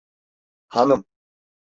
[0.67, 1.05] Hanım!